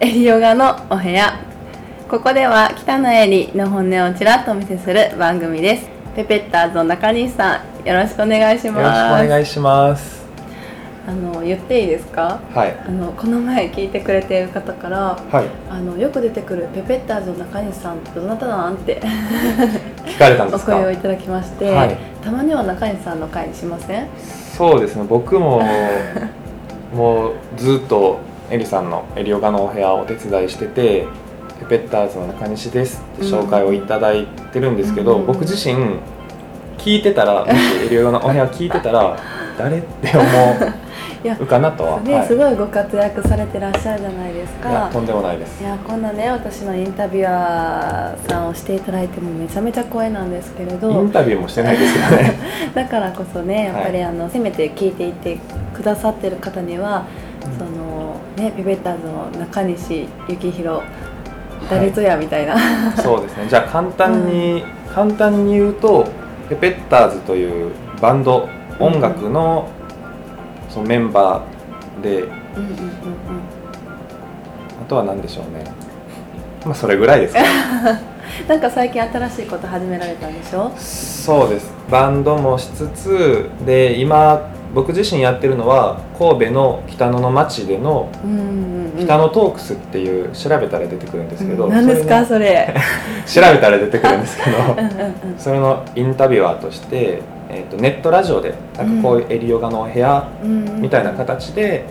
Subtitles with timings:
[0.00, 1.38] エリヨガのお部屋。
[2.08, 5.88] ここでは北野エリの本音をちらっとお見せする番組です。
[6.16, 10.24] ペペッターズの中西さんよろしくお願いしよろしくおます願いします。
[11.06, 12.40] あの言っていいですか？
[12.54, 12.76] はい。
[12.86, 14.98] あのこの前聞いてくれている方から
[15.30, 15.46] はい。
[15.70, 19.00] あのよく出てくるペペッターズの中西さんってどなたなんって
[20.06, 20.72] 聞かれたんでおすか？
[20.76, 21.96] 声をいただきまして、はい。
[22.22, 24.06] たまには中西さんの回にしません？
[24.56, 25.04] そうですね。
[25.08, 25.62] 僕も
[26.94, 28.20] もうずっと
[28.50, 31.06] エリさんのエリオガのお部屋をお手伝いしてて
[31.60, 35.26] ペペッターズの中西ですって紹介をいただいてるんですけど、うん。
[35.26, 35.74] 僕自身
[36.78, 39.16] 聞いてたら もしエリオガのお部屋聞いてたら
[39.56, 44.70] 誰って思うかなとは、 ね、はい、すごいご活躍されてらっしゃるじゃないですか。
[44.70, 45.62] いやとんでもないです。
[45.62, 52.34] いやこんなね私のインタビュアーさんをしていただいてもめちゃめちゃ光栄なんですけれイどンタビューもしてないですけどね。
[52.74, 55.38] だからこそねやっぱり、はあのせめて聞いていて
[55.72, 57.04] くださってる方には、
[57.58, 57.83] その
[58.36, 60.82] ねビベッターズの中西幸宏
[61.70, 62.56] 誰ぞやみたいな、
[62.96, 63.46] そうですね。
[63.48, 64.62] じゃあ簡単に、
[64.94, 66.06] 簡単に言うと
[66.50, 69.68] ペペッターズというバンド音楽の
[70.68, 72.36] そのメンバーでうんうんうん
[74.82, 75.64] あとは何でしょうね。
[76.66, 77.40] まあそれぐらいですか
[78.48, 80.70] なんか最近新しいこと始められたんでしょ？
[80.76, 81.72] そうです。
[81.90, 88.10] バンドもしつつで今僕自身やってるのは神戸の北野の町での
[88.98, 92.74] 北野トークスっていう調べたら出てくるんですけど、何ですかそそれ。
[93.26, 94.56] 調べたら出てくるんですけど
[95.38, 101.84] それのインタビュアーとして、えー、とネットラジオでなんかこういうエリヨガのお部屋うんみたいな形で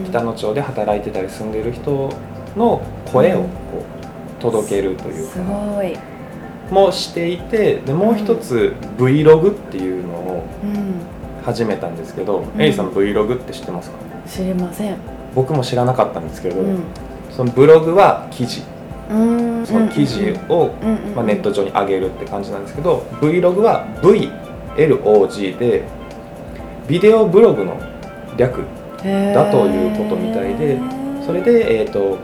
[0.00, 0.04] うん。
[0.04, 2.10] 北野町で働いてたり住んでる人
[2.56, 2.80] の
[3.12, 3.44] 声をこ
[3.80, 5.42] う届けるというすか
[6.70, 11.00] もしていてでもう一つ Vlog っていうのをうん、
[11.44, 12.72] 始めたんですけど、うん。
[12.72, 13.98] さん Vlog って知ってますか？
[14.26, 14.96] 知りません、
[15.34, 16.80] 僕も知らなかったんですけど、うん。
[17.30, 18.62] そのブログは記事。
[19.10, 20.70] うん、その記事を、
[21.14, 23.86] まあ、ネット上に上げるって感じなんですけど Vlog は
[24.76, 25.82] VLOG で
[26.88, 27.78] ビデオブログの
[28.38, 28.64] 略
[29.02, 30.80] だということみたいで
[31.26, 32.16] それで、えー、と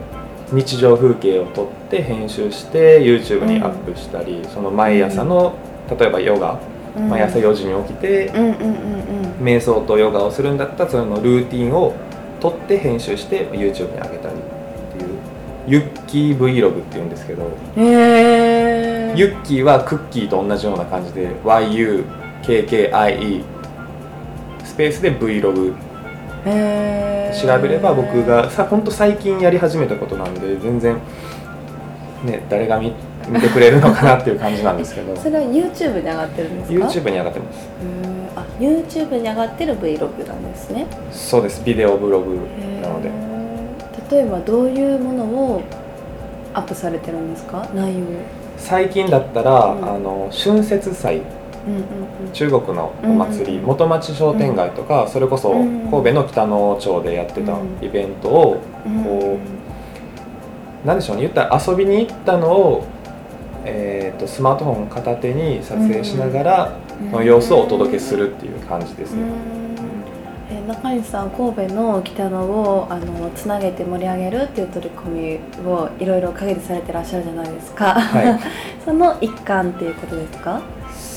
[0.51, 5.53] 日常風景を撮って編集して YouTube にアップしたり、その毎朝の
[5.87, 6.59] 例えばヨガ、
[6.95, 8.31] 毎朝4時に起きて
[9.41, 11.95] 瞑想とヨガをするんだったらそれのルーティンを
[12.39, 14.39] 撮って編集して YouTube に上げたりっ
[14.97, 15.09] ていう
[15.67, 23.43] ユッキー Vlog っていうんですけど、ユッキーはクッキーと同じような感じで YUKKIE
[24.63, 25.75] スペースで Vlog
[26.43, 26.49] 調
[27.61, 30.97] べれば僕がさ本当最近やり始めたことなんで全然
[32.25, 32.93] ね誰が見
[33.29, 35.15] 見てくれるのかなっていう感じなんですけど。
[35.19, 37.67] それは YouTube に上がってるんですか？YouTube に上がってます。
[38.35, 40.85] あ YouTube に上がってる Vlog なんですね。
[41.11, 41.61] そうです。
[41.65, 42.37] ビデオブログ
[42.81, 43.09] なので。
[44.09, 45.61] 例えばどういうものを
[46.53, 47.65] アップされてるんですか？
[47.73, 48.05] 内容。
[48.57, 49.89] 最近だったら、うん。
[49.95, 51.21] あの春節祭。
[51.67, 52.31] うんうんうん。
[52.33, 57.85] 中国のお祭り、うん元町商店街とか、それこそうん神戸の北野町でやってたうん。
[57.85, 59.37] イベントを、うんこ
[60.85, 61.21] なんでしょうね。
[61.21, 62.83] 言ったら遊びに行ったのを、
[63.65, 66.77] えー、とスマートフォン片手に撮影しながら、
[67.11, 69.27] の様子をお届けするっていう感じですね、うん。
[70.55, 78.39] えー中西さん神戸の北野をあのつなげて盛り上げるっていう取り組みをいろいろ陰でされてらっしゃるじゃないですか、はい。
[78.85, 80.61] その一環っていうことですか？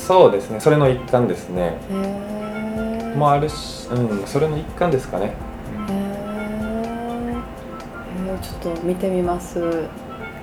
[0.06, 0.60] そうですね。
[0.60, 1.62] それの一環ですね。
[1.62, 5.27] へえもあるし、うん、それの一環ですかね。
[5.27, 5.31] へ
[5.91, 9.87] えー、ちょっと見てみます。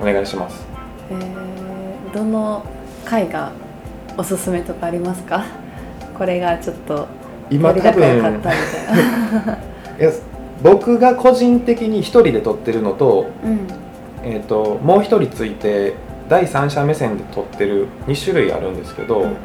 [0.02, 0.66] お願いします。
[1.10, 1.18] えー、
[2.14, 2.64] どの
[3.06, 3.52] 回が
[4.18, 5.46] おすすめとかありますか？
[6.18, 7.08] これがちょっと
[7.50, 8.30] 今多分いな。
[8.30, 8.34] い
[10.04, 10.12] や
[10.64, 13.68] 僕が個人的に一人で撮ってるのと,、うん。
[14.24, 15.96] えー、ともう一人ついて
[16.30, 19.36] 第三者目線で撮ってる2種類あるんですけど、うんうんうん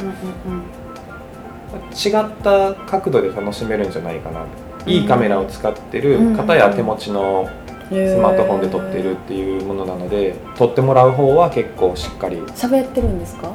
[1.92, 2.12] 違っ
[2.42, 4.46] た角度で楽しめるんじゃないかな、
[4.86, 13.50] いいカメラを使ってるうん片や手持ちのうんスマートフォンで撮ってるっていうものなので撮ってもらう方は結構しっかり、喋ってるんですか？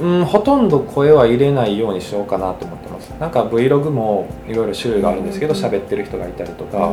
[0.00, 3.10] うん、ほとんど声は入れないようにしようかなと思ってます。
[3.20, 5.60] なんか Vlog もいろいろ種類があるんですけどうん。
[5.60, 6.90] 喋ってる人がいたりとうか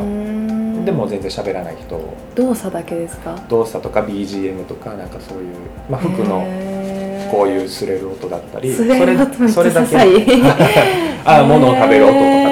[0.84, 1.98] でも全然喋らない人。
[2.36, 3.36] 動作だけですか？
[3.48, 5.56] 動作とか BGM とかなんかそういう、
[5.90, 6.42] まあ、服の
[7.32, 8.74] こういう擦れる音だったり。
[8.74, 9.48] それそれだけ。
[9.48, 10.10] ささい。
[11.24, 12.47] あ物を食べる音とか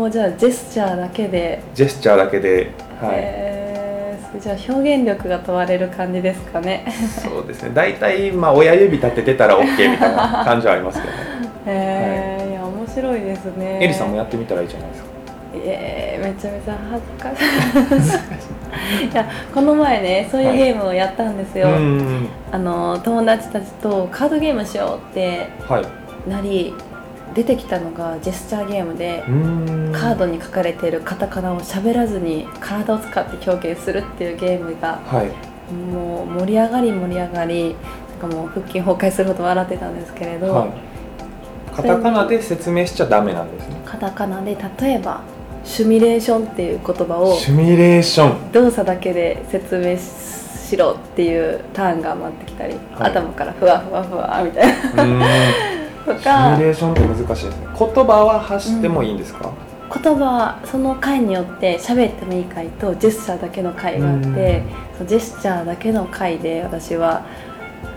[0.00, 2.70] もうじゃあジェスチャーだけで、ジェスチャーだけで、
[3.02, 3.16] はい。
[3.16, 6.86] へーじゃあ表現力が問われる感じですかね。
[7.22, 7.72] そうですね。
[7.74, 11.20] 大体まあ親指立ててたら OK みたいな感じはありますけどね。
[11.68, 13.78] へえ、い、や面白いですね。
[13.82, 15.10] エリさんもやってみたらいいじゃないですか。
[15.52, 19.04] えー、めちゃめちゃ恥ずかしい。
[19.04, 22.28] いやこの前ねそういうゲームをやったんですよ、うんうん。
[22.52, 26.30] あの友達たちとカードゲームしようってはい。
[26.30, 26.72] なり
[27.34, 29.22] 出てきたのがジェスチャーゲームで
[29.92, 35.30] カードに書かれているカタカナを喋らずに体を使って表現するっていうゲームがはい。
[35.72, 37.76] もう盛り上がり盛り上がり
[38.20, 40.70] なんかもう腹筋崩壊するほど笑ってたんですけれど、はい。
[41.72, 43.76] カタカナで説明しちゃダメなんですね。
[43.84, 45.20] カタカナで例えば
[45.62, 48.52] シミュレーションっていう言葉をシミュレーション。
[48.52, 53.10] 動作だけで説明しろっていうターンが回ってきたり、はい。
[53.10, 57.66] 頭からふわふわふわみたいなとシミかュレーションって難しいですね。
[57.78, 59.52] 言葉は発してもいいんですか、
[60.02, 64.62] 言葉はその回によって喋ってもいい回とジェスチャーだけの回があって
[64.96, 67.26] そのジェスチャーだけの回で私は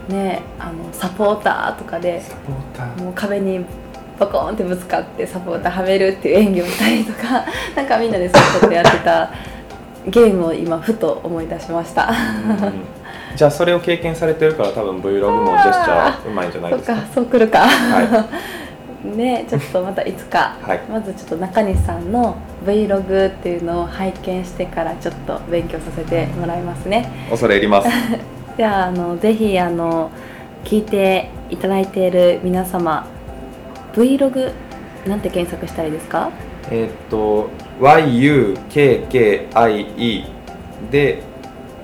[0.10, 3.04] ねあのサポーターとかでサポーター。
[3.04, 3.66] もう壁に
[4.20, 7.46] バコーンってぶつかってサポーターはめるっていう演技をしたりとか
[7.76, 9.30] なんかみんなでそういうことやってた
[10.08, 12.10] ゲームを今ふと思い出しました。
[12.10, 13.03] うん
[13.36, 16.96] じゃあそれを経験されてるから多分 Vlog もジェスチャーうまいんじゃないですか？
[16.96, 18.26] かそうくるか、は
[19.04, 20.80] ねちょっとまたいつか、はい。
[20.90, 22.36] まずちょっと中西さんの
[22.66, 27.10] Vlog っていうのを拝見してからちょっと勉強させてもらいますね。
[27.30, 27.90] 恐れ入ります。
[28.56, 30.10] ではあのぜひあの
[30.64, 33.06] 聞いていただいている皆様
[33.96, 34.52] Vlog
[35.08, 36.30] なんて検索したらいいですか？
[36.72, 37.50] えーっと
[38.74, 40.26] YUKKIE
[40.92, 41.22] で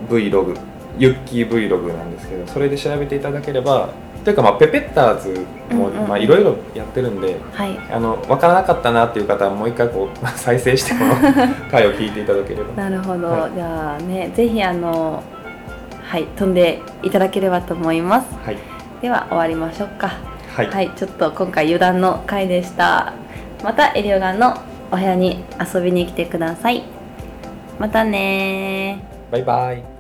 [0.10, 0.56] Vlog
[0.98, 3.90] ユッキー Vlog なんですけどそれで調べていただければ
[4.24, 7.78] というかまあペペッターズもいろいろやってるんではい。
[7.92, 11.16] あの分からなかったなっていう方はもう一回こう 再生してこの
[11.72, 12.84] 回を聞いていただければ。
[12.84, 13.52] なるほど、はい。
[13.56, 15.24] じゃあねぜひあの
[16.04, 18.28] はい飛んでいただければと思います。
[18.46, 18.58] はい。
[19.02, 20.12] では終わりましょうか。
[20.56, 23.14] はい、はい、ちょっと今回油断の回でした。
[23.64, 24.58] またエリオガンの
[24.92, 25.44] お部屋に
[25.74, 26.84] 遊びに来てください。
[27.78, 29.32] またねー。
[29.32, 29.99] バイバイ